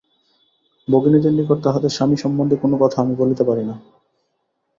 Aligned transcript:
ভগিনীদের 0.87 1.33
নিকট 1.33 1.57
তাহাদের 1.63 1.89
স্বামী 1.89 2.15
সম্বন্ধে 2.15 2.55
কোন 2.55 2.71
কথা 2.77 2.97
আমি 3.01 3.13
বলিতে 3.15 3.43
পারি 3.43 3.63
না। 3.65 3.75